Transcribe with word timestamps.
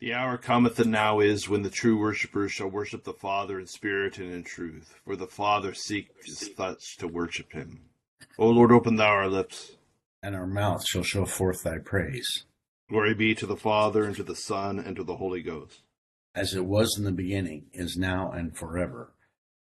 The 0.00 0.14
hour 0.14 0.38
cometh 0.38 0.78
and 0.78 0.92
now 0.92 1.18
is 1.18 1.48
when 1.48 1.62
the 1.62 1.70
true 1.70 1.98
worshippers 1.98 2.52
shall 2.52 2.68
worship 2.68 3.02
the 3.02 3.12
Father 3.12 3.58
in 3.58 3.66
spirit 3.66 4.18
and 4.18 4.32
in 4.32 4.44
truth, 4.44 4.94
for 5.04 5.16
the 5.16 5.26
Father 5.26 5.74
seeks 5.74 6.54
such 6.56 6.96
to 6.98 7.08
worship 7.08 7.52
him. 7.52 7.80
O 8.38 8.48
Lord, 8.48 8.70
open 8.70 8.94
thou 8.94 9.08
our 9.08 9.28
lips, 9.28 9.72
and 10.22 10.36
our 10.36 10.46
mouth 10.46 10.86
shall 10.86 11.02
show 11.02 11.24
forth 11.24 11.64
thy 11.64 11.78
praise. 11.78 12.44
Glory 12.88 13.12
be 13.12 13.34
to 13.34 13.46
the 13.46 13.56
Father, 13.56 14.04
and 14.04 14.14
to 14.14 14.22
the 14.22 14.36
Son, 14.36 14.78
and 14.78 14.94
to 14.94 15.02
the 15.02 15.16
Holy 15.16 15.42
Ghost. 15.42 15.82
As 16.32 16.54
it 16.54 16.64
was 16.64 16.96
in 16.96 17.02
the 17.02 17.10
beginning, 17.10 17.66
is 17.72 17.96
now, 17.96 18.30
and 18.30 18.56
forever, 18.56 19.12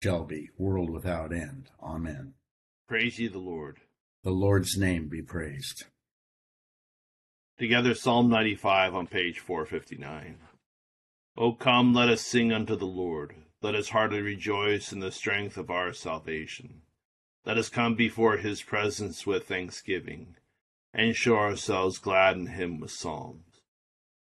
shall 0.04 0.26
be, 0.26 0.50
world 0.58 0.90
without 0.90 1.32
end. 1.32 1.70
Amen. 1.82 2.34
Praise 2.86 3.18
ye 3.18 3.30
the 3.30 3.40
Lord. 3.40 3.78
The 4.24 4.32
Lord's 4.32 4.78
name 4.78 5.08
be 5.08 5.22
praised. 5.22 5.86
Together, 7.58 7.96
Psalm 7.96 8.30
95 8.30 8.94
on 8.94 9.08
page 9.08 9.40
459. 9.40 10.38
O 11.38 11.54
come, 11.54 11.92
let 11.92 12.08
us 12.08 12.22
sing 12.22 12.54
unto 12.54 12.76
the 12.76 12.86
Lord. 12.86 13.34
Let 13.64 13.74
us 13.74 13.90
heartily 13.90 14.22
rejoice 14.22 14.92
in 14.92 15.00
the 15.00 15.12
strength 15.12 15.58
of 15.58 15.72
our 15.72 15.92
salvation. 15.92 16.84
Let 17.48 17.58
us 17.58 17.70
come 17.70 17.96
before 17.96 18.38
his 18.38 18.62
presence 18.62 19.26
with 19.26 19.48
thanksgiving, 19.48 20.36
and 20.94 21.16
show 21.16 21.36
ourselves 21.36 21.98
glad 21.98 22.38
in 22.38 22.46
him 22.46 22.80
with 22.80 22.92
psalms. 22.92 23.62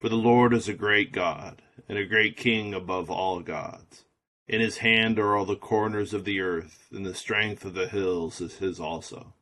For 0.01 0.09
the 0.09 0.17
Lord 0.17 0.55
is 0.55 0.67
a 0.67 0.73
great 0.73 1.13
God, 1.13 1.61
and 1.91 1.99
a 1.99 2.07
great 2.07 2.39
King 2.39 2.73
above 2.73 3.11
all 3.11 3.41
gods. 3.41 4.07
In 4.49 4.63
his 4.63 4.79
hand 4.79 5.19
are 5.19 5.37
all 5.37 5.45
the 5.45 5.57
corners 5.57 6.15
of 6.15 6.25
the 6.25 6.41
earth, 6.41 6.87
and 6.91 7.05
the 7.05 7.15
strength 7.15 7.67
of 7.67 7.75
the 7.75 7.89
hills 7.89 8.41
is 8.41 8.57
his 8.57 8.81
also. 8.81 9.35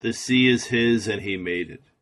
The 0.00 0.14
sea 0.14 0.48
is 0.48 0.68
his, 0.68 1.06
and 1.08 1.20
he 1.20 1.36
made 1.36 1.70
it 1.70 1.82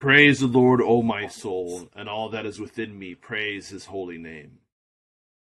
Praise 0.00 0.40
the 0.40 0.46
Lord, 0.46 0.80
O 0.80 1.02
my 1.02 1.26
soul, 1.26 1.90
and 1.94 2.08
all 2.08 2.30
that 2.30 2.46
is 2.46 2.58
within 2.58 2.98
me, 2.98 3.14
praise 3.14 3.68
his 3.68 3.84
holy 3.84 4.16
name. 4.16 4.60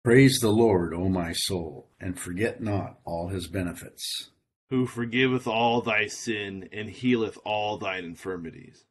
Praise 0.02 0.38
the 0.40 0.50
Lord, 0.50 0.94
O 0.94 1.10
my 1.10 1.32
soul, 1.32 1.90
and 2.00 2.18
forget 2.18 2.62
not 2.62 2.98
all 3.04 3.28
his 3.28 3.48
benefits. 3.48 4.30
Who 4.70 4.86
forgiveth 4.86 5.46
all 5.46 5.82
thy 5.82 6.06
sin, 6.06 6.70
and 6.72 6.88
healeth 6.88 7.36
all 7.44 7.76
thine 7.76 8.04
infirmities. 8.04 8.86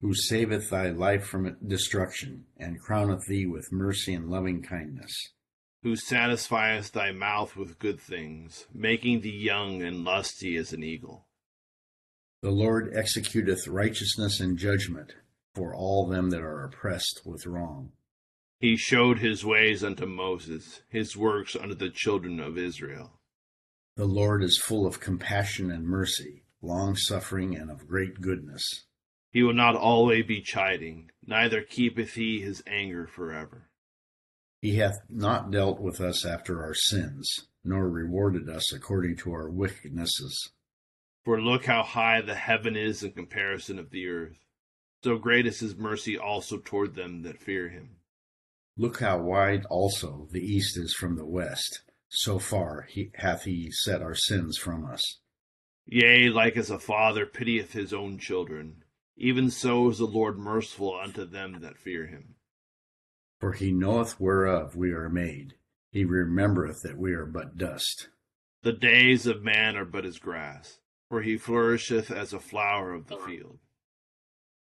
Who 0.00 0.14
saveth 0.14 0.70
thy 0.70 0.88
life 0.88 1.26
from 1.26 1.58
destruction, 1.66 2.46
and 2.56 2.80
crowneth 2.80 3.26
thee 3.26 3.44
with 3.44 3.70
mercy 3.70 4.14
and 4.14 4.30
loving 4.30 4.62
kindness. 4.62 5.34
Who 5.82 5.96
satisfieth 5.96 6.92
thy 6.92 7.12
mouth 7.12 7.54
with 7.54 7.78
good 7.78 8.00
things, 8.00 8.66
making 8.72 9.20
thee 9.20 9.36
young 9.36 9.82
and 9.82 10.04
lusty 10.04 10.56
as 10.56 10.72
an 10.72 10.82
eagle 10.82 11.25
the 12.46 12.52
Lord 12.52 12.94
executeth 12.94 13.66
righteousness 13.66 14.38
and 14.38 14.56
judgment 14.56 15.16
for 15.56 15.74
all 15.74 16.06
them 16.06 16.30
that 16.30 16.42
are 16.42 16.62
oppressed 16.62 17.22
with 17.24 17.44
wrong. 17.44 17.90
He 18.60 18.76
showed 18.76 19.18
his 19.18 19.44
ways 19.44 19.82
unto 19.82 20.06
Moses, 20.06 20.82
his 20.88 21.16
works 21.16 21.56
unto 21.56 21.74
the 21.74 21.90
children 21.90 22.38
of 22.38 22.56
Israel. 22.56 23.18
The 23.96 24.04
Lord 24.04 24.44
is 24.44 24.62
full 24.62 24.86
of 24.86 25.00
compassion 25.00 25.72
and 25.72 25.88
mercy, 25.88 26.44
long 26.62 26.94
suffering, 26.94 27.56
and 27.56 27.68
of 27.68 27.88
great 27.88 28.20
goodness. 28.20 28.84
He 29.32 29.42
will 29.42 29.52
not 29.52 29.74
always 29.74 30.24
be 30.24 30.40
chiding, 30.40 31.10
neither 31.26 31.62
keepeth 31.62 32.14
he 32.14 32.42
his 32.42 32.62
anger 32.64 33.08
forever. 33.08 33.70
He 34.62 34.76
hath 34.76 35.00
not 35.08 35.50
dealt 35.50 35.80
with 35.80 36.00
us 36.00 36.24
after 36.24 36.62
our 36.62 36.74
sins, 36.74 37.48
nor 37.64 37.90
rewarded 37.90 38.48
us 38.48 38.72
according 38.72 39.16
to 39.16 39.32
our 39.32 39.50
wickednesses. 39.50 40.52
For 41.26 41.40
look 41.40 41.64
how 41.64 41.82
high 41.82 42.20
the 42.20 42.36
heaven 42.36 42.76
is 42.76 43.02
in 43.02 43.10
comparison 43.10 43.80
of 43.80 43.90
the 43.90 44.06
earth. 44.06 44.38
So 45.02 45.18
great 45.18 45.44
is 45.44 45.58
his 45.58 45.74
mercy 45.74 46.16
also 46.16 46.58
toward 46.58 46.94
them 46.94 47.22
that 47.22 47.42
fear 47.42 47.68
him. 47.68 47.96
Look 48.76 49.00
how 49.00 49.18
wide 49.18 49.64
also 49.64 50.28
the 50.30 50.40
east 50.40 50.78
is 50.78 50.94
from 50.94 51.16
the 51.16 51.26
west. 51.26 51.82
So 52.08 52.38
far 52.38 52.86
he, 52.88 53.10
hath 53.16 53.42
he 53.42 53.72
set 53.72 54.02
our 54.02 54.14
sins 54.14 54.56
from 54.56 54.84
us. 54.84 55.02
Yea, 55.84 56.28
like 56.28 56.56
as 56.56 56.70
a 56.70 56.78
father 56.78 57.26
pitieth 57.26 57.72
his 57.72 57.92
own 57.92 58.18
children, 58.18 58.84
even 59.16 59.50
so 59.50 59.90
is 59.90 59.98
the 59.98 60.04
Lord 60.04 60.38
merciful 60.38 60.96
unto 60.96 61.24
them 61.24 61.58
that 61.60 61.76
fear 61.76 62.06
him. 62.06 62.36
For 63.40 63.52
he 63.52 63.72
knoweth 63.72 64.20
whereof 64.20 64.76
we 64.76 64.92
are 64.92 65.08
made. 65.08 65.54
He 65.90 66.04
remembereth 66.04 66.82
that 66.82 66.96
we 66.96 67.14
are 67.14 67.26
but 67.26 67.58
dust. 67.58 68.10
The 68.62 68.72
days 68.72 69.26
of 69.26 69.42
man 69.42 69.76
are 69.76 69.84
but 69.84 70.06
as 70.06 70.20
grass 70.20 70.78
for 71.08 71.22
he 71.22 71.36
flourisheth 71.36 72.10
as 72.10 72.32
a 72.32 72.40
flower 72.40 72.92
of 72.92 73.06
the 73.06 73.16
field. 73.16 73.58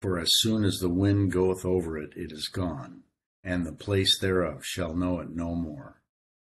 For 0.02 0.20
as 0.20 0.30
soon 0.36 0.64
as 0.64 0.78
the 0.80 0.90
wind 0.90 1.32
goeth 1.32 1.66
over 1.66 1.98
it, 1.98 2.14
it 2.16 2.32
is 2.32 2.48
gone, 2.48 3.04
and 3.44 3.66
the 3.66 3.72
place 3.72 4.20
thereof 4.20 4.64
shall 4.66 4.96
know 4.96 5.20
it 5.20 5.30
no 5.30 5.56
more. 5.56 6.02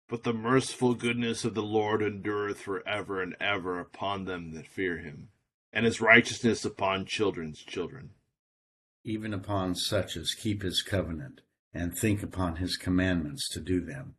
But 0.08 0.24
the 0.24 0.32
merciful 0.32 0.94
goodness 0.94 1.44
of 1.44 1.54
the 1.54 1.62
Lord 1.62 2.02
endureth 2.02 2.60
for 2.60 2.86
ever 2.86 3.22
and 3.22 3.36
ever 3.40 3.78
upon 3.80 4.24
them 4.24 4.52
that 4.54 4.66
fear 4.66 4.98
him, 4.98 5.28
and 5.72 5.86
his 5.86 6.00
righteousness 6.00 6.64
upon 6.64 7.06
children's 7.06 7.62
children. 7.62 8.10
Even 9.04 9.32
upon 9.32 9.74
such 9.74 10.16
as 10.16 10.34
keep 10.34 10.62
his 10.62 10.82
covenant, 10.82 11.40
and 11.72 11.96
think 11.96 12.22
upon 12.22 12.56
his 12.56 12.76
commandments 12.76 13.48
to 13.50 13.60
do 13.60 13.80
them. 13.80 14.16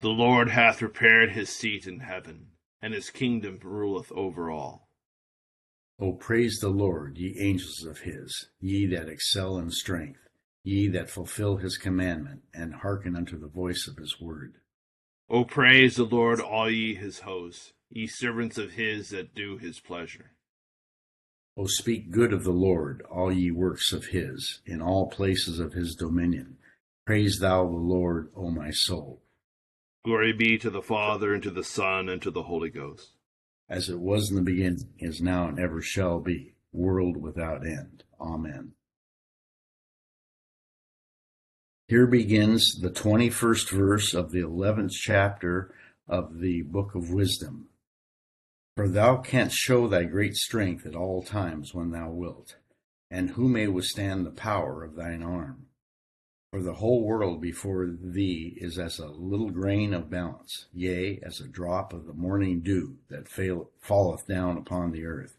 The 0.00 0.10
Lord 0.10 0.50
hath 0.50 0.78
prepared 0.78 1.32
his 1.32 1.48
seat 1.48 1.86
in 1.86 2.00
heaven, 2.00 2.48
and 2.82 2.92
his 2.92 3.10
kingdom 3.10 3.58
ruleth 3.62 4.12
over 4.12 4.50
all. 4.50 4.83
O 6.00 6.12
praise 6.12 6.58
the 6.58 6.70
Lord, 6.70 7.18
ye 7.18 7.38
angels 7.38 7.84
of 7.84 8.00
his, 8.00 8.48
ye 8.58 8.84
that 8.86 9.08
excel 9.08 9.58
in 9.58 9.70
strength, 9.70 10.28
ye 10.64 10.88
that 10.88 11.08
fulfill 11.08 11.58
his 11.58 11.78
commandment, 11.78 12.42
and 12.52 12.74
hearken 12.74 13.14
unto 13.14 13.38
the 13.38 13.46
voice 13.46 13.86
of 13.86 13.98
his 13.98 14.20
word. 14.20 14.54
O 15.30 15.44
praise 15.44 15.94
the 15.94 16.04
Lord, 16.04 16.40
all 16.40 16.68
ye 16.68 16.96
his 16.96 17.20
hosts, 17.20 17.74
ye 17.90 18.08
servants 18.08 18.58
of 18.58 18.72
his 18.72 19.10
that 19.10 19.36
do 19.36 19.56
his 19.56 19.78
pleasure. 19.78 20.32
O 21.56 21.66
speak 21.66 22.10
good 22.10 22.32
of 22.32 22.42
the 22.42 22.50
Lord, 22.50 23.02
all 23.02 23.32
ye 23.32 23.52
works 23.52 23.92
of 23.92 24.06
his, 24.06 24.62
in 24.66 24.82
all 24.82 25.08
places 25.08 25.60
of 25.60 25.74
his 25.74 25.94
dominion. 25.94 26.58
Praise 27.06 27.38
thou 27.38 27.64
the 27.66 27.76
Lord, 27.76 28.32
O 28.34 28.50
my 28.50 28.72
soul. 28.72 29.22
Glory 30.04 30.32
be 30.32 30.58
to 30.58 30.70
the 30.70 30.82
Father, 30.82 31.32
and 31.32 31.42
to 31.44 31.52
the 31.52 31.62
Son, 31.62 32.08
and 32.08 32.20
to 32.20 32.32
the 32.32 32.42
Holy 32.42 32.70
Ghost 32.70 33.12
as 33.68 33.88
it 33.88 34.00
was 34.00 34.30
in 34.30 34.36
the 34.36 34.42
beginning, 34.42 34.88
is 34.98 35.20
now, 35.20 35.48
and 35.48 35.58
ever 35.58 35.80
shall 35.80 36.20
be, 36.20 36.54
world 36.72 37.16
without 37.16 37.66
end. 37.66 38.04
Amen. 38.20 38.72
Here 41.88 42.06
begins 42.06 42.78
the 42.80 42.90
21st 42.90 43.70
verse 43.70 44.14
of 44.14 44.32
the 44.32 44.40
11th 44.40 44.92
chapter 44.92 45.74
of 46.08 46.40
the 46.40 46.62
Book 46.62 46.94
of 46.94 47.10
Wisdom. 47.10 47.68
For 48.76 48.88
thou 48.88 49.18
canst 49.18 49.56
show 49.56 49.86
thy 49.86 50.04
great 50.04 50.34
strength 50.34 50.86
at 50.86 50.96
all 50.96 51.22
times 51.22 51.74
when 51.74 51.90
thou 51.90 52.10
wilt, 52.10 52.56
and 53.10 53.30
who 53.30 53.48
may 53.48 53.68
withstand 53.68 54.26
the 54.26 54.30
power 54.30 54.82
of 54.82 54.96
thine 54.96 55.22
arm? 55.22 55.66
For 56.54 56.62
the 56.62 56.74
whole 56.74 57.02
world 57.02 57.40
before 57.40 57.84
thee 58.00 58.56
is 58.60 58.78
as 58.78 59.00
a 59.00 59.08
little 59.08 59.50
grain 59.50 59.92
of 59.92 60.08
balance, 60.08 60.66
yea, 60.72 61.18
as 61.20 61.40
a 61.40 61.48
drop 61.48 61.92
of 61.92 62.06
the 62.06 62.12
morning 62.12 62.60
dew 62.60 62.98
that 63.08 63.26
fail, 63.26 63.72
falleth 63.80 64.28
down 64.28 64.56
upon 64.56 64.92
the 64.92 65.04
earth. 65.04 65.36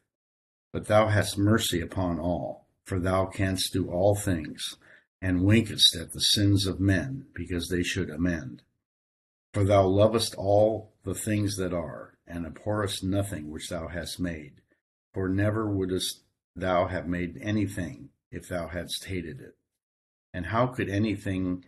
But 0.73 0.87
thou 0.87 1.07
hast 1.07 1.37
mercy 1.37 1.79
upon 1.79 2.19
all, 2.19 2.67
for 2.83 2.99
thou 2.99 3.27
canst 3.27 3.71
do 3.71 3.89
all 3.89 4.15
things. 4.15 4.75
and 5.21 5.45
winkest 5.45 5.95
at 5.95 6.11
the 6.11 6.19
sins 6.19 6.67
of 6.67 6.81
men, 6.81 7.27
because 7.33 7.69
they 7.69 7.81
should 7.81 8.09
amend. 8.09 8.63
For 9.53 9.63
thou 9.63 9.87
lovest 9.87 10.35
all 10.35 10.91
the 11.05 11.15
things 11.15 11.55
that 11.55 11.73
are, 11.73 12.17
and 12.27 12.45
abhorrest 12.45 13.05
nothing 13.05 13.49
which 13.49 13.69
thou 13.69 13.87
hast 13.87 14.19
made. 14.19 14.59
For 15.13 15.29
never 15.29 15.65
wouldst 15.65 16.25
thou 16.57 16.87
have 16.87 17.07
made 17.07 17.37
anything 17.41 18.09
if 18.31 18.49
thou 18.49 18.67
hadst 18.67 19.05
hated 19.05 19.39
it. 19.39 19.55
And 20.35 20.47
how 20.47 20.67
could 20.67 20.89
anything 20.89 21.63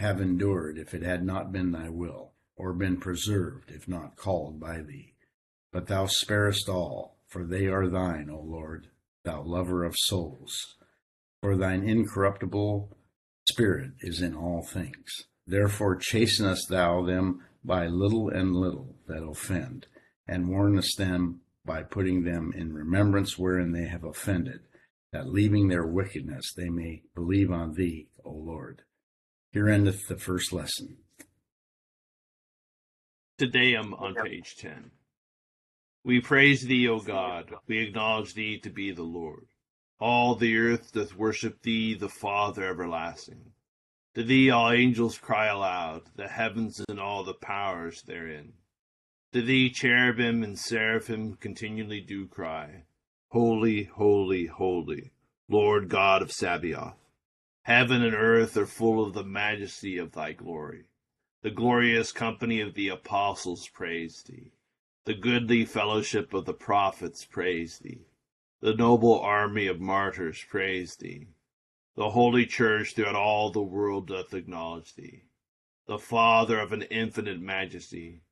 have 0.00 0.20
endured 0.20 0.76
if 0.76 0.92
it 0.92 1.04
had 1.04 1.24
not 1.24 1.52
been 1.52 1.70
thy 1.70 1.88
will, 1.88 2.32
or 2.56 2.72
been 2.72 2.96
preserved 2.96 3.70
if 3.70 3.86
not 3.86 4.16
called 4.16 4.58
by 4.58 4.82
thee? 4.82 5.14
But 5.72 5.86
thou 5.86 6.06
sparest 6.06 6.68
all, 6.68 7.20
for 7.28 7.44
they 7.44 7.68
are 7.68 7.86
thine, 7.86 8.28
O 8.28 8.40
Lord, 8.40 8.88
thou 9.22 9.40
lover 9.40 9.84
of 9.84 9.94
souls. 9.96 10.74
For 11.42 11.56
thine 11.56 11.88
incorruptible 11.88 12.96
spirit 13.48 13.92
is 14.00 14.20
in 14.20 14.34
all 14.34 14.64
things. 14.64 15.12
Therefore 15.46 15.94
chastenest 15.94 16.70
thou 16.70 17.06
them 17.06 17.44
by 17.62 17.86
little 17.86 18.30
and 18.30 18.56
little 18.56 18.96
that 19.06 19.22
offend, 19.22 19.86
and 20.26 20.48
warnest 20.48 20.98
them 20.98 21.42
by 21.64 21.84
putting 21.84 22.24
them 22.24 22.52
in 22.52 22.74
remembrance 22.74 23.38
wherein 23.38 23.70
they 23.70 23.86
have 23.86 24.02
offended, 24.02 24.62
that 25.12 25.28
leaving 25.28 25.68
their 25.68 25.86
wickedness 25.86 26.52
they 26.52 26.68
may 26.68 27.02
believe 27.14 27.50
on 27.50 27.74
thee, 27.74 28.08
O 28.24 28.30
Lord. 28.30 28.82
Here 29.52 29.68
endeth 29.68 30.06
the 30.06 30.16
first 30.16 30.52
lesson. 30.52 30.98
Te 33.38 33.46
Deum 33.46 33.94
on 33.94 34.14
page 34.14 34.56
10. 34.56 34.90
We 36.04 36.20
praise 36.20 36.62
thee, 36.62 36.88
O 36.88 37.00
God. 37.00 37.52
We 37.66 37.78
acknowledge 37.78 38.34
thee 38.34 38.58
to 38.60 38.70
be 38.70 38.92
the 38.92 39.02
Lord. 39.02 39.46
All 39.98 40.34
the 40.34 40.56
earth 40.56 40.92
doth 40.92 41.16
worship 41.16 41.62
thee, 41.62 41.94
the 41.94 42.08
Father 42.08 42.64
everlasting. 42.66 43.52
To 44.14 44.22
thee 44.22 44.50
all 44.50 44.70
angels 44.70 45.18
cry 45.18 45.46
aloud, 45.46 46.02
the 46.16 46.28
heavens 46.28 46.82
and 46.88 46.98
all 46.98 47.22
the 47.22 47.34
powers 47.34 48.02
therein. 48.02 48.54
To 49.32 49.42
thee 49.42 49.70
cherubim 49.70 50.42
and 50.42 50.58
seraphim 50.58 51.34
continually 51.34 52.00
do 52.00 52.26
cry, 52.26 52.84
Holy, 53.32 53.84
holy, 53.84 54.46
holy, 54.46 55.12
Lord 55.48 55.88
God 55.88 56.20
of 56.20 56.32
Sabaoth. 56.32 56.96
Heaven 57.62 58.02
and 58.02 58.12
earth 58.12 58.56
are 58.56 58.66
full 58.66 59.06
of 59.06 59.14
the 59.14 59.22
majesty 59.22 59.98
of 59.98 60.10
thy 60.10 60.32
glory. 60.32 60.86
The 61.42 61.52
glorious 61.52 62.10
company 62.10 62.60
of 62.60 62.74
the 62.74 62.88
apostles 62.88 63.68
praise 63.68 64.24
thee. 64.24 64.50
The 65.04 65.14
goodly 65.14 65.64
fellowship 65.64 66.34
of 66.34 66.44
the 66.44 66.54
prophets 66.54 67.24
praise 67.24 67.78
thee. 67.78 68.08
The 68.60 68.74
noble 68.74 69.20
army 69.20 69.68
of 69.68 69.80
martyrs 69.80 70.44
praise 70.50 70.96
thee. 70.96 71.28
The 71.94 72.10
holy 72.10 72.46
church 72.46 72.94
throughout 72.96 73.14
all 73.14 73.52
the 73.52 73.62
world 73.62 74.08
doth 74.08 74.34
acknowledge 74.34 74.96
thee. 74.96 75.22
The 75.86 76.00
Father 76.00 76.58
of 76.58 76.72
an 76.72 76.82
infinite 76.82 77.40
majesty, 77.40 78.22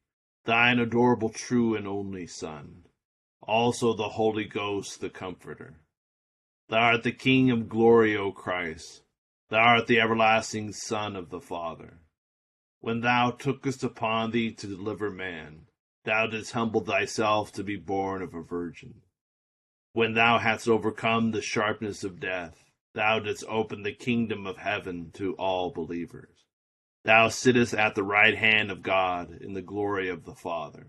thine 0.45 0.81
adorable 0.81 1.29
true 1.29 1.77
and 1.77 1.87
only 1.87 2.27
Son, 2.27 2.88
also 3.49 3.95
the 3.95 4.11
Holy 4.11 4.45
Ghost 4.45 5.01
the 5.01 5.09
Comforter. 5.09 5.81
Thou 6.69 6.79
art 6.79 7.03
the 7.03 7.13
King 7.13 7.51
of 7.51 7.69
glory, 7.69 8.15
O 8.15 8.31
Christ. 8.31 9.03
Thou 9.49 9.59
art 9.59 9.87
the 9.87 10.01
everlasting 10.01 10.73
Son 10.73 11.17
of 11.17 11.31
the 11.31 11.41
Father. 11.41 12.01
When 12.81 13.01
thou 13.01 13.31
tookest 13.31 13.83
upon 13.83 14.31
thee 14.31 14.53
to 14.53 14.67
deliver 14.67 15.11
man, 15.11 15.63
thou 16.05 16.27
didst 16.27 16.53
humble 16.53 16.83
thyself 16.83 17.51
to 17.53 17.65
be 17.65 17.77
born 17.77 18.21
of 18.21 18.35
a 18.35 18.43
virgin. 18.43 19.01
When 19.95 20.13
thou 20.13 20.39
hadst 20.39 20.69
overcome 20.69 21.31
the 21.31 21.41
sharpness 21.41 22.05
of 22.05 22.21
death, 22.21 22.63
thou 22.95 23.19
didst 23.19 23.45
open 23.49 23.83
the 23.83 23.95
kingdom 23.95 24.47
of 24.47 24.59
heaven 24.59 25.11
to 25.15 25.33
all 25.35 25.73
believers. 25.73 26.45
Thou 27.05 27.29
sittest 27.29 27.73
at 27.73 27.95
the 27.95 28.05
right 28.05 28.37
hand 28.37 28.71
of 28.71 28.83
God 28.83 29.33
in 29.41 29.55
the 29.55 29.63
glory 29.63 30.11
of 30.11 30.25
the 30.25 30.35
Father. 30.35 30.89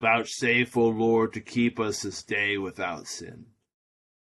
Vouchsafe, 0.00 0.76
O 0.76 0.88
Lord, 0.88 1.32
to 1.32 1.40
keep 1.40 1.80
us 1.80 2.02
this 2.02 2.22
day 2.22 2.58
without 2.58 3.06
sin. 3.06 3.46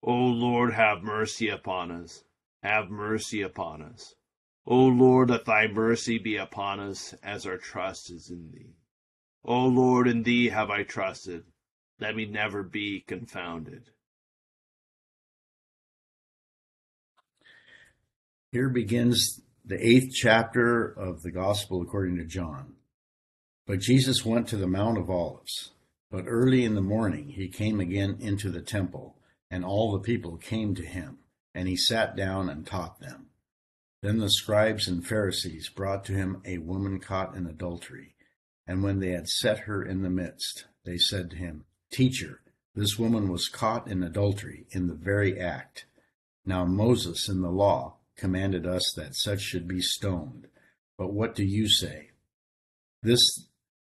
O 0.03 0.15
Lord, 0.15 0.73
have 0.73 1.03
mercy 1.03 1.49
upon 1.49 1.91
us. 1.91 2.25
Have 2.62 2.91
mercy 2.91 3.43
upon 3.43 3.82
us. 3.82 4.15
O 4.67 4.76
Lord, 4.76 5.31
let 5.31 5.44
thy 5.44 5.67
mercy 5.67 6.19
be 6.19 6.37
upon 6.37 6.81
us 6.81 7.15
as 7.23 7.47
our 7.47 7.56
trust 7.56 8.11
is 8.11 8.31
in 8.31 8.50
thee. 8.53 8.75
O 9.44 9.67
Lord, 9.67 10.09
in 10.09 10.23
thee 10.23 10.49
have 10.49 10.70
I 10.70 10.82
trusted. 10.82 11.44
Let 12.00 12.17
me 12.17 12.26
never 12.26 12.62
be 12.62 13.00
confounded. 13.06 13.91
Here 18.52 18.69
begins 18.69 19.42
the 19.64 19.85
eighth 19.87 20.12
chapter 20.14 20.87
of 20.87 21.23
the 21.23 21.31
Gospel 21.31 21.83
according 21.83 22.16
to 22.16 22.25
John. 22.25 22.75
But 23.68 23.80
Jesus 23.80 24.25
went 24.25 24.48
to 24.48 24.56
the 24.56 24.66
Mount 24.66 24.96
of 24.96 25.10
Olives. 25.10 25.72
But 26.10 26.25
early 26.26 26.64
in 26.64 26.75
the 26.75 26.80
morning 26.80 27.28
he 27.28 27.48
came 27.48 27.80
again 27.80 28.16
into 28.18 28.50
the 28.50 28.62
temple, 28.62 29.18
and 29.50 29.62
all 29.62 29.92
the 29.92 29.98
people 29.98 30.38
came 30.38 30.75
to 30.75 30.87
him, 30.87 31.18
and 31.54 31.68
he 31.68 31.76
sat 31.76 32.16
down 32.16 32.48
and 32.48 32.66
taught 32.66 32.98
them. 32.98 33.26
Then 34.00 34.20
the 34.20 34.30
scribes 34.30 34.88
and 34.88 35.06
Pharisees 35.06 35.68
brought 35.68 36.02
to 36.06 36.14
him 36.14 36.40
a 36.46 36.56
woman 36.56 36.98
caught 36.98 37.37
in 37.37 37.46
adultery. 37.46 38.14
And 38.66 38.82
when 38.82 39.00
they 39.00 39.10
had 39.10 39.28
set 39.28 39.58
her 39.60 39.84
in 39.84 40.00
the 40.00 40.08
midst, 40.08 40.64
they 40.87 40.96
said 40.96 41.30
to 41.30 41.37
him, 41.37 41.66
Teacher, 41.92 42.40
this 42.75 42.98
woman 42.98 43.28
was 43.28 43.48
caught 43.48 43.87
in 43.87 44.02
adultery 44.02 44.66
in 44.70 44.87
the 44.87 44.94
very 44.94 45.38
act. 45.38 45.84
Now 46.46 46.64
Moses 46.64 47.28
in 47.28 47.42
the 47.42 47.50
law 47.50 47.96
commanded 48.16 48.66
us 48.66 48.94
that 48.96 49.14
such 49.14 49.42
should 49.42 49.68
be 49.68 49.82
stoned. 49.82 50.46
But 50.96 51.12
what 51.12 51.34
do 51.34 51.44
you 51.44 51.68
say? 51.68 52.12
This 53.02 53.48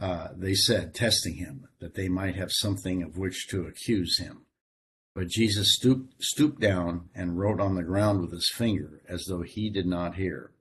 uh, 0.01 0.29
they 0.35 0.55
said, 0.55 0.95
testing 0.95 1.35
him, 1.35 1.67
that 1.79 1.93
they 1.93 2.09
might 2.09 2.35
have 2.35 2.51
something 2.51 3.03
of 3.03 3.17
which 3.17 3.47
to 3.47 3.67
accuse 3.67 4.17
him. 4.17 4.45
But 5.13 5.27
Jesus 5.27 5.75
stooped, 5.75 6.15
stooped 6.23 6.59
down 6.59 7.09
and 7.13 7.37
wrote 7.37 7.61
on 7.61 7.75
the 7.75 7.83
ground 7.83 8.19
with 8.19 8.31
his 8.31 8.51
finger, 8.51 9.01
as 9.07 9.25
though 9.25 9.43
he 9.43 9.69
did 9.69 9.85
not 9.85 10.15
hear. 10.15 10.51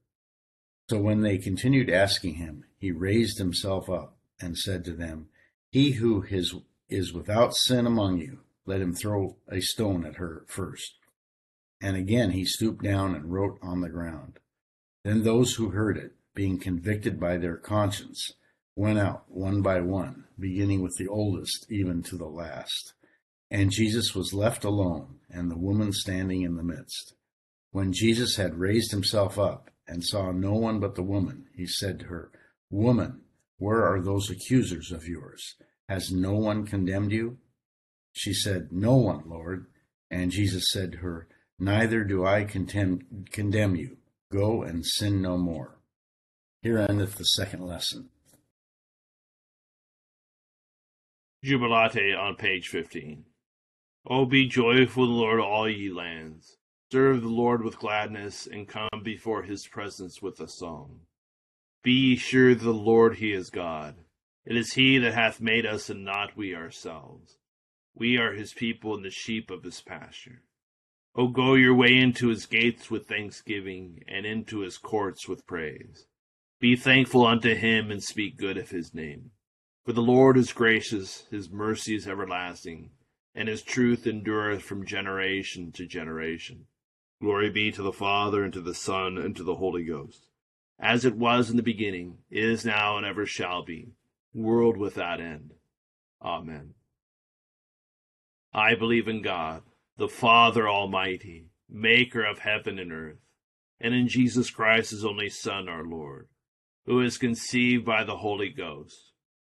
So 0.91 1.01
when 1.01 1.23
they 1.23 1.39
continued 1.39 1.89
asking 1.89 2.35
him, 2.35 2.65
he 2.79 2.93
raised 2.93 3.39
himself 3.39 3.89
up 3.89 4.19
and 4.41 4.59
said 4.59 4.85
to 4.85 4.93
them, 4.93 5.29
He 5.71 5.93
who 5.93 6.25
is, 6.25 6.55
is 6.91 7.15
without 7.15 7.55
sin 7.55 7.87
among 7.87 8.19
you, 8.19 8.41
let 8.67 8.83
him 8.83 8.95
throw 8.95 9.37
a 9.49 9.61
stone 9.61 10.05
at 10.05 10.17
her 10.17 10.45
first. 10.49 10.97
And 11.81 11.97
again 11.97 12.33
he 12.33 12.45
stooped 12.45 12.85
down 12.85 13.15
and 13.15 13.33
wrote 13.33 13.59
on 13.63 13.81
the 13.81 13.89
ground. 13.89 14.39
Then 15.03 15.23
those 15.23 15.55
who 15.55 15.71
heard 15.71 15.97
it, 15.97 16.13
being 16.35 16.59
convicted 16.59 17.19
by 17.19 17.39
their 17.39 17.57
conscience, 17.57 18.33
went 18.81 18.99
out 18.99 19.25
one 19.29 19.61
by 19.61 19.79
one, 19.79 20.25
beginning 20.39 20.83
with 20.83 20.97
the 20.97 21.07
oldest 21.07 21.67
even 21.71 22.03
to 22.03 22.17
the 22.17 22.25
last. 22.25 22.95
And 23.51 23.71
Jesus 23.71 24.15
was 24.15 24.33
left 24.33 24.65
alone, 24.65 25.17
and 25.29 25.51
the 25.51 25.59
woman 25.59 25.93
standing 25.93 26.41
in 26.41 26.57
the 26.57 26.63
midst. 26.63 27.13
When 27.73 27.93
Jesus 27.93 28.37
had 28.37 28.59
raised 28.59 28.91
himself 28.91 29.39
up, 29.39 29.71
and 29.87 30.03
saw 30.03 30.33
no 30.33 30.55
one 30.55 30.81
but 30.81 30.95
the 30.95 31.03
woman, 31.03 31.45
he 31.55 31.67
said 31.67 31.99
to 31.99 32.07
her, 32.07 32.31
Woman, 32.71 33.21
where 33.59 33.85
are 33.85 34.01
those 34.01 34.31
accusers 34.31 34.91
of 34.91 35.07
yours? 35.07 35.57
Has 35.87 36.11
no 36.11 36.33
one 36.33 36.65
condemned 36.65 37.13
you? 37.13 37.37
She 38.13 38.33
said, 38.33 38.69
No 38.71 38.97
one, 38.97 39.25
Lord. 39.27 39.67
And 40.11 40.31
Jesus 40.31 40.71
said 40.71 40.93
to 40.93 40.99
her, 40.99 41.29
Neither 41.59 42.03
do 42.05 42.25
I 42.25 42.45
condemn, 42.45 43.27
condemn 43.31 43.77
you. 43.77 43.99
Go 44.33 44.63
and 44.63 44.87
sin 44.87 45.21
no 45.21 45.37
more. 45.37 45.81
Here 46.63 46.79
endeth 46.79 47.17
the 47.17 47.25
second 47.25 47.67
lesson. 47.67 48.09
Jubilate 51.43 52.15
on 52.15 52.37
page 52.37 52.69
15. 52.69 53.25
O 54.07 54.27
be 54.27 54.47
joyful 54.47 55.07
the 55.07 55.13
Lord, 55.13 55.41
all 55.41 55.67
ye 55.67 55.91
lands. 55.91 56.59
Serve 56.93 57.23
the 57.23 57.29
Lord 57.29 57.65
with 57.65 57.79
gladness, 57.79 58.47
and 58.47 58.69
come 58.69 59.03
before 59.03 59.45
his 59.45 59.67
presence 59.67 60.21
with 60.21 60.39
a 60.39 60.49
song. 60.49 61.01
Be 61.83 61.93
ye 61.93 62.17
sure 62.17 62.55
the 62.55 62.75
Lord 62.75 63.17
he 63.17 63.33
is 63.33 63.49
God. 63.49 63.95
It 64.45 64.55
is 64.55 64.75
he 64.75 64.99
that 64.99 65.15
hath 65.15 65.41
made 65.41 65.65
us, 65.65 65.89
and 65.89 66.05
not 66.05 66.37
we 66.37 66.55
ourselves. 66.55 67.39
We 67.95 68.19
are 68.19 68.35
his 68.35 68.53
people 68.53 68.95
and 68.95 69.05
the 69.05 69.11
sheep 69.11 69.51
of 69.51 69.65
his 69.65 69.81
pasture. 69.81 70.43
O 71.15 71.29
go 71.29 71.55
your 71.55 71.75
way 71.75 71.97
into 71.97 72.29
his 72.29 72.45
gates 72.45 72.91
with 72.91 73.07
thanksgiving, 73.07 74.05
and 74.07 74.27
into 74.27 74.59
his 74.59 74.77
courts 74.77 75.27
with 75.27 75.47
praise. 75.47 76.05
Be 76.61 76.77
thankful 76.77 77.25
unto 77.25 77.55
him, 77.55 77.91
and 77.91 78.03
speak 78.03 78.37
good 78.37 78.59
of 78.59 78.69
his 78.69 78.93
name. 78.93 79.31
For 79.85 79.93
the 79.93 80.03
Lord 80.03 80.37
is 80.37 80.53
gracious, 80.53 81.27
his 81.31 81.51
mercy 81.51 81.95
is 81.95 82.07
everlasting, 82.07 82.91
and 83.35 83.49
his 83.49 83.63
truth 83.63 84.07
endureth 84.07 84.63
from 84.63 84.85
generation 84.85 85.73
to 85.73 85.87
generation. 85.87 86.67
Glory 87.21 87.51
be 87.51 87.71
to 87.73 87.83
the 87.83 87.93
Father, 87.93 88.45
and 88.45 88.53
to 88.53 88.61
the 88.61 88.75
Son, 88.75 89.17
and 89.17 89.35
to 89.37 89.43
the 89.43 89.57
Holy 89.57 89.85
Ghost, 89.85 90.29
as 90.79 91.05
it 91.05 91.17
was 91.17 91.51
in 91.51 91.57
the 91.57 91.63
beginning, 91.63 92.19
is 92.31 92.65
now, 92.65 92.97
and 92.97 93.07
ever 93.07 93.27
shall 93.27 93.63
be, 93.65 93.93
world 94.35 94.77
without 94.77 95.21
end. 95.21 95.53
Amen. 96.23 96.75
I 98.53 98.75
believe 98.75 99.09
in 99.09 99.23
God, 99.23 99.63
the 99.97 100.09
Father 100.09 100.69
Almighty, 100.69 101.47
maker 101.69 102.25
of 102.25 102.41
heaven 102.41 102.79
and 102.79 102.93
earth, 102.93 103.21
and 103.81 103.95
in 103.95 104.09
Jesus 104.09 104.51
Christ, 104.51 104.91
his 104.91 105.05
only 105.05 105.31
Son, 105.31 105.69
our 105.69 105.85
Lord, 105.85 106.29
who 106.87 107.01
is 107.01 107.17
conceived 107.17 107.85
by 107.85 108.05
the 108.05 108.19
Holy 108.19 108.49
Ghost, 108.51 109.13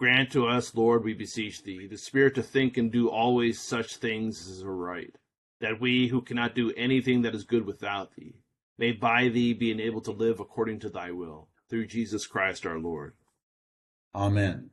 Grant 0.00 0.32
to 0.32 0.46
us, 0.46 0.74
Lord, 0.74 1.04
we 1.04 1.12
beseech 1.12 1.62
thee, 1.62 1.86
the 1.86 1.98
spirit 1.98 2.34
to 2.36 2.42
think 2.42 2.78
and 2.78 2.90
do 2.90 3.10
always 3.10 3.60
such 3.60 3.96
things 3.96 4.48
as 4.48 4.62
are 4.62 4.74
right, 4.74 5.14
that 5.60 5.78
we, 5.78 6.08
who 6.08 6.22
cannot 6.22 6.54
do 6.54 6.72
anything 6.74 7.20
that 7.20 7.34
is 7.34 7.44
good 7.44 7.66
without 7.66 8.16
thee, 8.16 8.36
may 8.78 8.92
by 8.92 9.28
thee 9.28 9.52
be 9.52 9.70
enabled 9.70 10.04
to 10.06 10.12
live 10.12 10.40
according 10.40 10.78
to 10.78 10.88
thy 10.88 11.10
will 11.10 11.48
through 11.68 11.86
Jesus 11.86 12.26
Christ 12.26 12.64
our 12.64 12.78
Lord. 12.78 13.12
Amen. 14.14 14.70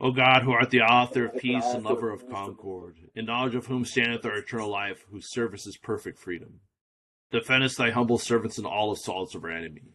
O 0.00 0.10
God, 0.10 0.42
who 0.42 0.50
art 0.50 0.70
the 0.70 0.82
author 0.82 1.26
of 1.26 1.38
peace 1.38 1.66
and 1.66 1.84
lover 1.84 2.10
of 2.10 2.28
concord, 2.28 2.96
in 3.14 3.26
knowledge 3.26 3.54
of 3.54 3.66
whom 3.66 3.84
standeth 3.84 4.26
our 4.26 4.38
eternal 4.38 4.68
life, 4.68 5.04
whose 5.08 5.30
service 5.30 5.68
is 5.68 5.76
perfect 5.76 6.18
freedom, 6.18 6.58
defendest 7.30 7.78
thy 7.78 7.92
humble 7.92 8.18
servants 8.18 8.58
in 8.58 8.66
all 8.66 8.90
assaults 8.90 9.36
of 9.36 9.44
our 9.44 9.52
enemies, 9.52 9.94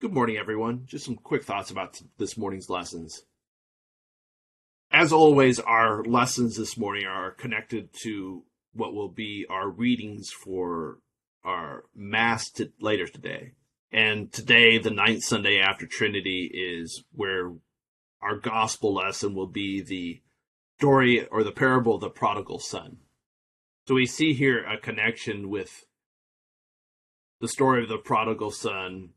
Good 0.00 0.12
morning, 0.12 0.36
everyone. 0.36 0.82
Just 0.86 1.06
some 1.06 1.14
quick 1.14 1.44
thoughts 1.44 1.70
about 1.70 2.02
this 2.18 2.36
morning's 2.36 2.68
lessons. 2.68 3.22
As 4.90 5.12
always, 5.12 5.60
our 5.60 6.02
lessons 6.04 6.56
this 6.56 6.76
morning 6.76 7.06
are 7.06 7.30
connected 7.30 7.90
to 8.02 8.42
what 8.72 8.92
will 8.92 9.08
be 9.08 9.46
our 9.48 9.68
readings 9.70 10.30
for 10.30 10.98
our 11.44 11.84
Mass 11.94 12.52
later 12.80 13.06
today. 13.06 13.52
And 13.92 14.32
today, 14.32 14.78
the 14.78 14.90
ninth 14.90 15.22
Sunday 15.22 15.58
after 15.58 15.86
Trinity, 15.86 16.50
is 16.52 17.04
where 17.12 17.52
our 18.20 18.36
gospel 18.36 18.92
lesson 18.92 19.34
will 19.34 19.46
be 19.46 19.80
the 19.80 20.22
story 20.78 21.24
or 21.28 21.44
the 21.44 21.52
parable 21.52 21.94
of 21.94 22.00
the 22.00 22.10
prodigal 22.10 22.58
son. 22.58 22.98
So 23.86 23.94
we 23.94 24.06
see 24.06 24.34
here 24.34 24.64
a 24.64 24.76
connection 24.76 25.48
with 25.48 25.84
the 27.40 27.48
story 27.48 27.84
of 27.84 27.88
the 27.88 27.96
prodigal 27.96 28.50
son 28.50 29.10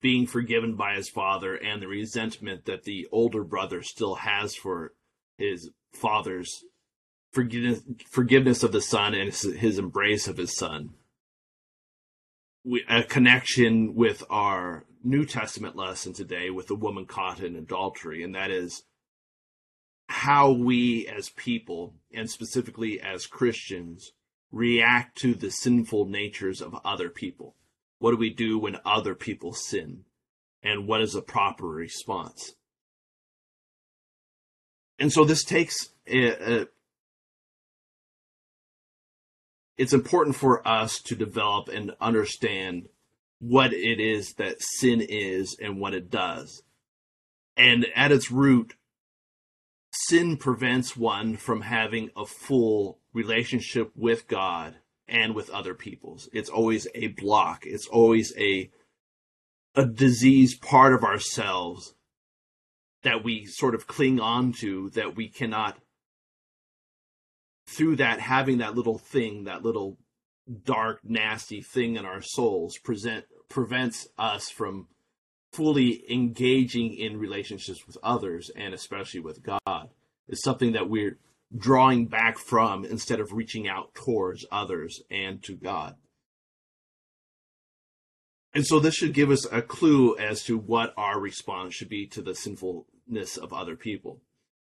being 0.00 0.26
forgiven 0.26 0.74
by 0.74 0.94
his 0.94 1.08
father 1.08 1.54
and 1.54 1.82
the 1.82 1.88
resentment 1.88 2.64
that 2.66 2.84
the 2.84 3.06
older 3.10 3.42
brother 3.42 3.82
still 3.82 4.16
has 4.16 4.54
for 4.54 4.92
his 5.36 5.70
father's 5.92 6.64
forgiveness, 7.32 7.82
forgiveness 8.08 8.62
of 8.62 8.72
the 8.72 8.80
son 8.80 9.14
and 9.14 9.30
his, 9.30 9.42
his 9.42 9.78
embrace 9.78 10.28
of 10.28 10.36
his 10.36 10.56
son 10.56 10.94
a 12.88 13.02
connection 13.02 13.94
with 13.94 14.22
our 14.28 14.84
New 15.02 15.24
Testament 15.24 15.76
lesson 15.76 16.12
today 16.12 16.50
with 16.50 16.66
the 16.66 16.74
woman 16.74 17.06
caught 17.06 17.40
in 17.40 17.56
adultery, 17.56 18.22
and 18.22 18.34
that 18.34 18.50
is 18.50 18.82
how 20.08 20.50
we 20.50 21.06
as 21.06 21.30
people, 21.30 21.94
and 22.12 22.30
specifically 22.30 23.00
as 23.00 23.26
Christians, 23.26 24.12
react 24.50 25.18
to 25.18 25.34
the 25.34 25.50
sinful 25.50 26.06
natures 26.06 26.60
of 26.60 26.74
other 26.84 27.10
people. 27.10 27.54
What 27.98 28.12
do 28.12 28.16
we 28.16 28.30
do 28.30 28.58
when 28.58 28.78
other 28.84 29.14
people 29.14 29.52
sin? 29.52 30.04
And 30.62 30.86
what 30.86 31.00
is 31.00 31.14
a 31.14 31.22
proper 31.22 31.66
response? 31.66 32.54
And 34.98 35.12
so 35.12 35.24
this 35.24 35.44
takes 35.44 35.90
a, 36.06 36.60
a, 36.60 36.66
it's 39.76 39.92
important 39.92 40.36
for 40.36 40.66
us 40.66 41.00
to 41.02 41.14
develop 41.14 41.68
and 41.68 41.92
understand 42.00 42.88
what 43.38 43.72
it 43.72 44.00
is 44.00 44.34
that 44.34 44.60
sin 44.60 45.00
is 45.00 45.56
and 45.60 45.80
what 45.80 45.94
it 45.94 46.10
does. 46.10 46.62
And 47.56 47.86
at 47.94 48.10
its 48.10 48.30
root, 48.30 48.74
sin 49.92 50.36
prevents 50.36 50.96
one 50.96 51.36
from 51.36 51.62
having 51.62 52.10
a 52.16 52.26
full 52.26 52.98
relationship 53.12 53.92
with 53.94 54.26
God 54.26 54.76
and 55.08 55.34
with 55.34 55.50
other 55.50 55.74
peoples. 55.74 56.28
It's 56.32 56.50
always 56.50 56.86
a 56.94 57.08
block. 57.08 57.64
It's 57.66 57.86
always 57.86 58.32
a 58.36 58.70
a 59.74 59.86
disease 59.86 60.56
part 60.56 60.92
of 60.92 61.04
ourselves 61.04 61.94
that 63.02 63.22
we 63.22 63.46
sort 63.46 63.74
of 63.74 63.86
cling 63.86 64.18
on 64.18 64.52
to 64.52 64.90
that 64.90 65.14
we 65.14 65.28
cannot 65.28 65.78
through 67.68 67.96
that 67.96 68.18
having 68.18 68.58
that 68.58 68.74
little 68.74 68.98
thing, 68.98 69.44
that 69.44 69.62
little 69.62 69.98
dark, 70.64 71.00
nasty 71.04 71.60
thing 71.60 71.96
in 71.96 72.04
our 72.04 72.22
souls, 72.22 72.78
present 72.78 73.26
prevents 73.48 74.08
us 74.18 74.50
from 74.50 74.88
fully 75.52 76.02
engaging 76.10 76.94
in 76.94 77.18
relationships 77.18 77.86
with 77.86 77.96
others 78.02 78.50
and 78.56 78.74
especially 78.74 79.20
with 79.20 79.42
God. 79.42 79.90
It's 80.26 80.42
something 80.42 80.72
that 80.72 80.88
we're 80.88 81.18
drawing 81.56 82.06
back 82.06 82.38
from 82.38 82.84
instead 82.84 83.20
of 83.20 83.32
reaching 83.32 83.68
out 83.68 83.94
towards 83.94 84.44
others 84.50 85.02
and 85.10 85.42
to 85.42 85.54
God. 85.54 85.96
And 88.54 88.66
so 88.66 88.80
this 88.80 88.94
should 88.94 89.14
give 89.14 89.30
us 89.30 89.46
a 89.52 89.62
clue 89.62 90.16
as 90.16 90.42
to 90.44 90.58
what 90.58 90.94
our 90.96 91.20
response 91.20 91.74
should 91.74 91.88
be 91.88 92.06
to 92.08 92.22
the 92.22 92.34
sinfulness 92.34 93.36
of 93.36 93.52
other 93.52 93.76
people. 93.76 94.20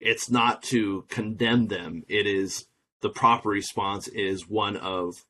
It's 0.00 0.30
not 0.30 0.62
to 0.64 1.04
condemn 1.08 1.68
them. 1.68 2.04
It 2.08 2.26
is 2.26 2.66
the 3.02 3.10
proper 3.10 3.50
response 3.50 4.08
is 4.08 4.48
one 4.48 4.76
of 4.76 5.24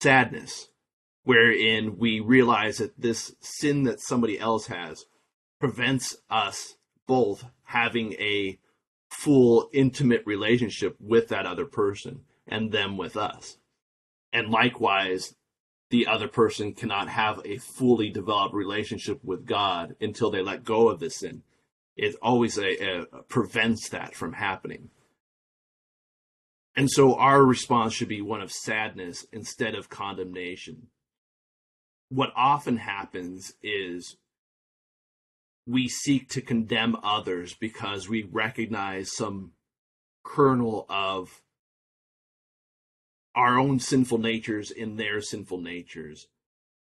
sadness, 0.00 0.68
wherein 1.24 1.98
we 1.98 2.20
realize 2.20 2.78
that 2.78 2.98
this 3.00 3.34
sin 3.40 3.82
that 3.84 4.00
somebody 4.00 4.38
else 4.38 4.68
has 4.68 5.04
prevents 5.60 6.16
us 6.30 6.76
both 7.06 7.44
having 7.64 8.12
a 8.14 8.58
full 9.10 9.68
intimate 9.72 10.22
relationship 10.26 10.96
with 11.00 11.28
that 11.28 11.46
other 11.46 11.66
person 11.66 12.20
and 12.46 12.72
them 12.72 12.96
with 12.96 13.16
us. 13.16 13.58
And 14.32 14.50
likewise, 14.50 15.34
the 15.90 16.06
other 16.06 16.28
person 16.28 16.74
cannot 16.74 17.08
have 17.08 17.40
a 17.44 17.58
fully 17.58 18.10
developed 18.10 18.54
relationship 18.54 19.24
with 19.24 19.46
God 19.46 19.96
until 20.00 20.30
they 20.30 20.42
let 20.42 20.64
go 20.64 20.88
of 20.88 21.00
the 21.00 21.10
sin. 21.10 21.42
It 21.96 22.14
always 22.22 22.58
a, 22.58 23.00
a, 23.02 23.06
prevents 23.28 23.88
that 23.88 24.14
from 24.14 24.34
happening. 24.34 24.90
And 26.76 26.90
so 26.90 27.16
our 27.16 27.42
response 27.42 27.94
should 27.94 28.08
be 28.08 28.22
one 28.22 28.40
of 28.40 28.52
sadness 28.52 29.26
instead 29.32 29.74
of 29.74 29.88
condemnation. 29.88 30.88
What 32.08 32.32
often 32.36 32.76
happens 32.76 33.54
is 33.62 34.16
we 35.68 35.86
seek 35.86 36.30
to 36.30 36.40
condemn 36.40 36.96
others 37.02 37.52
because 37.52 38.08
we 38.08 38.22
recognize 38.22 39.14
some 39.14 39.52
kernel 40.24 40.86
of 40.88 41.42
our 43.34 43.58
own 43.58 43.78
sinful 43.78 44.16
natures 44.16 44.70
in 44.70 44.96
their 44.96 45.20
sinful 45.20 45.60
natures. 45.60 46.26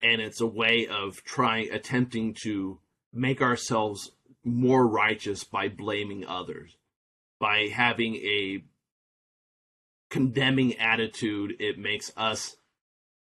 And 0.00 0.20
it's 0.20 0.40
a 0.40 0.46
way 0.46 0.86
of 0.86 1.24
trying, 1.24 1.72
attempting 1.72 2.34
to 2.44 2.78
make 3.12 3.42
ourselves 3.42 4.12
more 4.44 4.86
righteous 4.86 5.42
by 5.42 5.68
blaming 5.68 6.24
others. 6.24 6.76
By 7.40 7.68
having 7.72 8.14
a 8.14 8.62
condemning 10.10 10.78
attitude, 10.78 11.56
it 11.58 11.76
makes 11.76 12.12
us, 12.16 12.56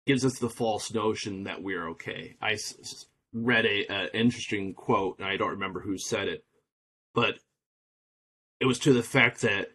gives 0.07 0.25
us 0.25 0.41
the 0.41 0.51
false 0.51 0.93
notion 0.93 1.45
that 1.45 1.63
we're 1.63 1.89
okay. 1.91 2.37
I 2.43 2.57
read 3.33 3.67
a, 3.67 3.87
a 3.93 4.17
interesting 4.17 4.75
quote, 4.75 5.19
and 5.19 5.27
I 5.27 5.37
don't 5.37 5.51
remember 5.51 5.81
who 5.81 5.99
said 5.99 6.29
it, 6.29 6.45
but 7.15 7.39
it 8.61 8.67
was 8.67 8.79
to 8.81 8.93
the 8.93 9.03
fact 9.03 9.41
that 9.43 9.73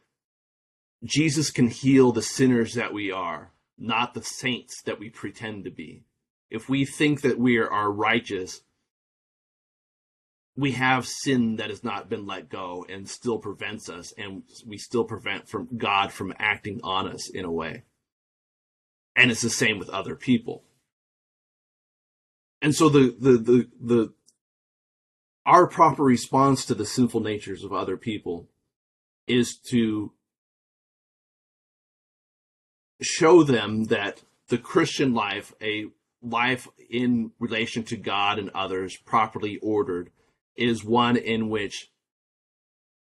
Jesus 1.04 1.52
can 1.52 1.68
heal 1.68 2.12
the 2.12 2.22
sinners 2.22 2.74
that 2.74 2.94
we 2.94 3.12
are, 3.12 3.52
not 3.78 4.14
the 4.14 4.24
saints 4.24 4.82
that 4.84 5.00
we 5.00 5.10
pretend 5.10 5.66
to 5.66 5.72
be. 5.72 6.04
If 6.50 6.70
we 6.70 6.86
think 6.86 7.22
that 7.22 7.38
we 7.38 7.58
are 7.58 7.92
righteous, 7.92 8.62
we 10.56 10.72
have 10.72 11.06
sin 11.06 11.58
that 11.58 11.70
has 11.70 11.84
not 11.84 12.10
been 12.10 12.26
let 12.26 12.50
go 12.50 12.86
and 12.90 13.08
still 13.08 13.38
prevents 13.38 13.90
us, 13.90 14.14
and 14.18 14.44
we 14.66 14.78
still 14.78 15.04
prevent 15.04 15.48
from 15.48 15.68
God 15.78 16.12
from 16.12 16.34
acting 16.40 16.80
on 16.84 17.08
us 17.08 17.30
in 17.30 17.46
a 17.46 17.52
way. 17.52 17.84
And 19.16 19.30
it's 19.30 19.42
the 19.42 19.50
same 19.50 19.78
with 19.78 19.90
other 19.90 20.16
people. 20.16 20.64
And 22.68 22.76
so 22.76 22.90
the 22.90 23.16
the 23.18 23.38
the 23.38 23.70
the 23.80 24.14
our 25.46 25.68
proper 25.68 26.04
response 26.04 26.66
to 26.66 26.76
the 26.76 26.86
sinful 26.86 27.22
natures 27.22 27.64
of 27.64 27.72
other 27.72 27.96
people 27.96 28.50
is 29.26 29.58
to 29.70 30.12
show 33.02 33.42
them 33.44 33.86
that 33.86 34.24
the 34.50 34.58
Christian 34.58 35.14
life, 35.14 35.54
a 35.62 35.86
life 36.22 36.68
in 36.90 37.32
relation 37.40 37.84
to 37.84 37.96
God 37.96 38.38
and 38.38 38.50
others, 38.50 38.98
properly 38.98 39.60
ordered, 39.64 40.10
is 40.58 40.84
one 40.84 41.16
in 41.16 41.48
which 41.48 41.90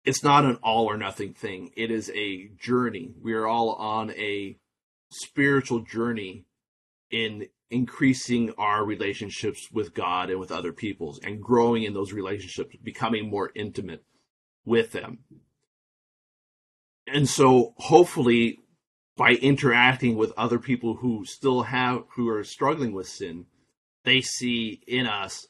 it's 0.05 0.23
not 0.23 0.45
an 0.45 0.61
all 0.63 0.87
or 0.87 0.97
nothing 0.97 1.35
thing. 1.35 1.73
It 1.77 1.91
is 1.91 2.13
a 2.15 2.47
journey. 2.57 3.11
We 3.21 3.33
are 3.33 3.49
all 3.49 3.73
on 3.73 4.13
a 4.13 4.57
spiritual 5.11 5.81
journey 5.81 6.45
in 7.11 7.49
increasing 7.71 8.53
our 8.57 8.85
relationships 8.85 9.71
with 9.73 9.95
God 9.95 10.31
and 10.31 10.41
with 10.41 10.51
other 10.51 10.73
peoples 10.73 11.21
and 11.23 11.43
growing 11.43 11.83
in 11.83 11.95
those 11.95 12.13
relationships, 12.13 12.77
becoming 12.83 13.29
more 13.29 13.51
intimate 13.55 14.05
with 14.65 14.93
them. 14.93 15.19
And 17.07 17.29
so 17.29 17.75
hopefully 17.77 18.59
by 19.17 19.33
interacting 19.33 20.17
with 20.17 20.33
other 20.37 20.59
people 20.59 20.97
who 20.97 21.25
still 21.25 21.65
have 21.65 22.05
who 22.15 22.29
are 22.29 22.45
struggling 22.45 22.93
with 22.93 23.09
sin, 23.09 23.47
they 24.05 24.21
see 24.21 24.81
in 24.87 25.07
us 25.07 25.49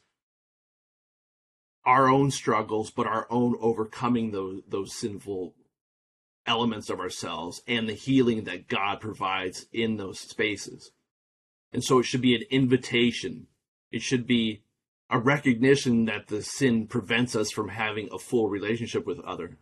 our 1.85 2.09
own 2.09 2.31
struggles, 2.31 2.91
but 2.91 3.07
our 3.07 3.27
own 3.29 3.55
overcoming 3.61 4.31
those 4.31 4.61
those 4.67 4.93
sinful 4.93 5.53
elements 6.45 6.89
of 6.89 6.99
ourselves 6.99 7.61
and 7.67 7.87
the 7.87 7.93
healing 7.93 8.45
that 8.45 8.67
God 8.67 8.99
provides 8.99 9.67
in 9.71 9.97
those 9.97 10.19
spaces. 10.19 10.91
And 11.71 11.83
so 11.83 11.99
it 11.99 12.03
should 12.03 12.21
be 12.21 12.35
an 12.35 12.43
invitation. 12.49 13.47
It 13.91 14.01
should 14.01 14.25
be 14.25 14.63
a 15.09 15.19
recognition 15.19 16.05
that 16.05 16.27
the 16.27 16.41
sin 16.41 16.87
prevents 16.87 17.35
us 17.35 17.51
from 17.51 17.69
having 17.69 18.09
a 18.11 18.19
full 18.19 18.49
relationship 18.49 19.05
with 19.05 19.19
other 19.21 19.57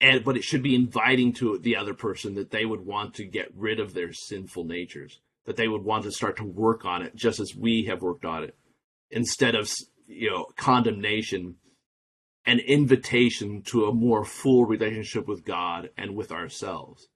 and 0.00 0.24
but 0.24 0.36
it 0.36 0.44
should 0.44 0.62
be 0.62 0.74
inviting 0.74 1.32
to 1.32 1.58
the 1.58 1.76
other 1.76 1.94
person 1.94 2.34
that 2.34 2.50
they 2.50 2.64
would 2.64 2.84
want 2.84 3.14
to 3.14 3.24
get 3.24 3.48
rid 3.54 3.80
of 3.80 3.94
their 3.94 4.12
sinful 4.12 4.64
natures 4.64 5.20
that 5.46 5.56
they 5.56 5.68
would 5.68 5.84
want 5.84 6.04
to 6.04 6.12
start 6.12 6.36
to 6.36 6.44
work 6.44 6.84
on 6.84 7.02
it 7.02 7.14
just 7.16 7.40
as 7.40 7.54
we 7.56 7.84
have 7.84 8.02
worked 8.02 8.24
on 8.24 8.44
it 8.44 8.56
instead 9.10 9.54
of 9.54 9.70
you 10.06 10.30
know 10.30 10.46
condemnation 10.56 11.56
an 12.46 12.60
invitation 12.60 13.60
to 13.62 13.86
a 13.86 13.94
more 13.94 14.24
full 14.24 14.64
relationship 14.64 15.26
with 15.26 15.44
god 15.44 15.90
and 15.96 16.14
with 16.14 16.30
ourselves 16.30 17.08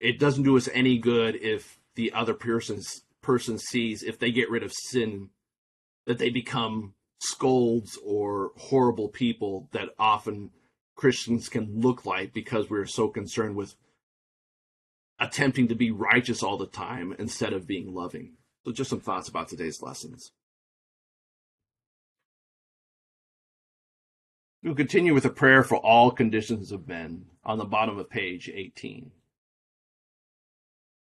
it 0.00 0.18
doesn't 0.18 0.44
do 0.44 0.56
us 0.56 0.68
any 0.72 0.98
good 0.98 1.34
if 1.36 1.78
the 1.94 2.12
other 2.12 2.34
person's 2.34 3.02
person 3.22 3.58
sees 3.58 4.02
if 4.02 4.18
they 4.18 4.30
get 4.30 4.50
rid 4.50 4.62
of 4.62 4.72
sin 4.72 5.30
that 6.06 6.18
they 6.18 6.30
become 6.30 6.94
scolds 7.20 7.98
or 8.04 8.52
horrible 8.56 9.08
people 9.08 9.68
that 9.72 9.88
often 9.98 10.50
Christians 10.94 11.48
can 11.48 11.80
look 11.80 12.04
like 12.04 12.32
because 12.32 12.68
we're 12.68 12.86
so 12.86 13.08
concerned 13.08 13.56
with 13.56 13.74
attempting 15.18 15.68
to 15.68 15.74
be 15.74 15.90
righteous 15.90 16.42
all 16.42 16.56
the 16.56 16.66
time 16.66 17.14
instead 17.18 17.52
of 17.52 17.66
being 17.66 17.94
loving. 17.94 18.34
So, 18.64 18.72
just 18.72 18.90
some 18.90 19.00
thoughts 19.00 19.28
about 19.28 19.48
today's 19.48 19.82
lessons. 19.82 20.32
We'll 24.62 24.74
continue 24.74 25.12
with 25.12 25.26
a 25.26 25.30
prayer 25.30 25.62
for 25.62 25.76
all 25.76 26.10
conditions 26.10 26.72
of 26.72 26.88
men 26.88 27.26
on 27.44 27.58
the 27.58 27.66
bottom 27.66 27.98
of 27.98 28.08
page 28.08 28.50
18. 28.52 29.10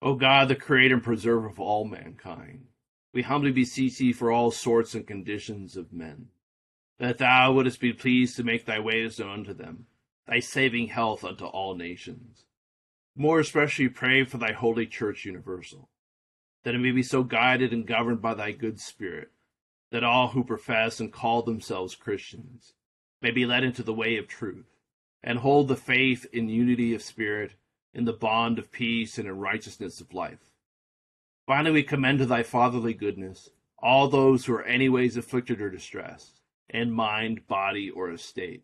O 0.04 0.16
God, 0.16 0.50
the 0.50 0.56
creator 0.56 0.96
and 0.96 1.04
preserver 1.04 1.48
of 1.48 1.62
all 1.62 1.86
mankind, 1.86 2.66
we 3.14 3.22
humbly 3.22 3.54
beseech 3.54 3.98
thee 3.98 4.12
for 4.12 4.34
all 4.34 4.52
sorts 4.52 4.94
and 4.94 5.08
conditions 5.08 5.78
of 5.78 5.94
men 5.94 6.28
that 7.00 7.18
thou 7.18 7.54
wouldest 7.54 7.80
be 7.80 7.94
pleased 7.94 8.36
to 8.36 8.44
make 8.44 8.66
thy 8.66 8.80
ways 8.80 9.18
known 9.18 9.40
unto 9.40 9.54
them, 9.54 9.86
thy 10.28 10.40
saving 10.40 10.88
health 10.88 11.24
unto 11.24 11.46
all 11.46 11.76
nations. 11.76 12.44
More 13.16 13.40
especially 13.40 13.88
pray 13.88 14.26
for 14.26 14.38
thy 14.38 14.52
holy 14.52 14.88
church 14.88 15.24
universal, 15.24 15.90
that 16.64 16.76
it 16.76 16.80
may 16.80 16.92
be 16.92 17.04
so 17.04 17.24
guided 17.24 17.72
and 17.72 17.88
governed 17.88 18.22
by 18.22 18.34
thy 18.34 18.52
good 18.52 18.82
spirit, 18.82 19.32
that 19.92 20.04
all 20.04 20.30
who 20.30 20.44
profess 20.44 21.00
and 21.00 21.14
call 21.14 21.44
themselves 21.44 21.96
Christians 21.96 22.74
may 23.22 23.32
be 23.32 23.46
led 23.46 23.64
into 23.64 23.84
the 23.84 23.94
way 23.94 24.18
of 24.18 24.28
truth, 24.28 24.78
and 25.24 25.40
hold 25.40 25.70
the 25.70 25.78
faith 25.78 26.26
in 26.34 26.50
unity 26.50 26.94
of 26.94 27.02
spirit, 27.02 27.54
in 27.94 28.06
the 28.06 28.14
bond 28.14 28.60
of 28.60 28.72
peace 28.72 29.18
and 29.18 29.28
in 29.28 29.38
righteousness 29.38 30.02
of 30.02 30.14
life. 30.14 30.52
Finally, 31.46 31.72
we 31.72 31.84
commend 31.84 32.20
to 32.20 32.26
thy 32.26 32.44
fatherly 32.44 32.94
goodness 32.94 33.50
all 33.78 34.08
those 34.08 34.46
who 34.46 34.54
are 34.54 34.64
anyways 34.64 35.18
afflicted 35.18 35.62
or 35.62 35.70
distressed 35.70 36.42
in 36.70 36.92
mind, 36.92 37.46
body, 37.48 37.90
or 37.90 38.10
estate. 38.12 38.64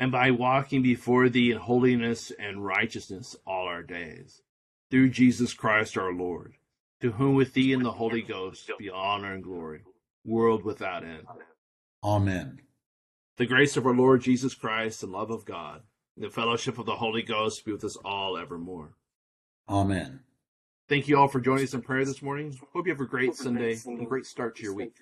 and 0.00 0.10
by 0.10 0.30
walking 0.30 0.82
before 0.82 1.28
thee 1.28 1.50
in 1.50 1.58
holiness 1.58 2.32
and 2.38 2.64
righteousness 2.64 3.36
all 3.46 3.66
our 3.68 3.82
days. 3.82 4.40
Through 4.90 5.10
Jesus 5.10 5.52
Christ 5.52 5.98
our 5.98 6.12
Lord, 6.12 6.54
to 7.02 7.12
whom 7.12 7.34
with 7.34 7.52
thee 7.52 7.74
and 7.74 7.84
the 7.84 7.92
Holy 7.92 8.22
Ghost 8.22 8.70
be 8.78 8.88
honor 8.88 9.34
and 9.34 9.44
glory, 9.44 9.82
world 10.24 10.64
without 10.64 11.04
end. 11.04 11.26
Amen. 12.02 12.60
The 13.36 13.44
grace 13.44 13.76
of 13.76 13.84
our 13.86 13.94
Lord 13.94 14.22
Jesus 14.22 14.54
Christ, 14.54 15.02
and 15.02 15.12
love 15.12 15.30
of 15.30 15.44
God, 15.44 15.82
and 16.16 16.24
the 16.24 16.30
fellowship 16.30 16.78
of 16.78 16.86
the 16.86 16.96
Holy 16.96 17.22
Ghost 17.22 17.66
be 17.66 17.72
with 17.72 17.84
us 17.84 17.96
all 18.02 18.38
evermore. 18.38 18.94
Amen. 19.68 20.20
Thank 20.88 21.08
you 21.08 21.18
all 21.18 21.28
for 21.28 21.40
joining 21.40 21.64
us 21.64 21.74
in 21.74 21.82
prayer 21.82 22.06
this 22.06 22.22
morning. 22.22 22.58
Hope 22.72 22.86
you 22.86 22.92
have 22.92 23.02
a 23.02 23.06
great 23.06 23.36
Sunday 23.36 23.78
and 23.84 24.00
a 24.00 24.06
great 24.06 24.24
start 24.24 24.56
to 24.56 24.62
your 24.62 24.74
week. 24.74 24.94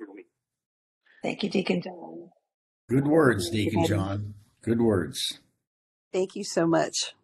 Thank 1.22 1.44
you, 1.44 1.50
Deacon 1.50 1.82
John. 1.82 2.30
Good 2.88 3.06
words, 3.06 3.48
Deacon 3.48 3.86
John. 3.86 4.34
Good 4.68 4.82
words. 4.82 5.40
Thank 6.12 6.36
you 6.36 6.44
so 6.44 6.66
much. 6.66 7.14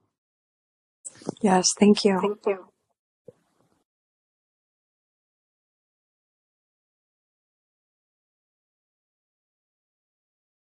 Yes, 1.43 1.75
thank 1.79 2.03
you. 2.03 2.19
Thank 2.19 2.39
you. 2.47 2.74